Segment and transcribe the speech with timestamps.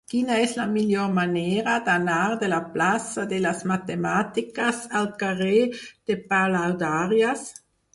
[0.11, 6.23] Quina és la millor manera d'anar de la plaça de les Matemàtiques al carrer de
[6.37, 7.51] Palaudàries?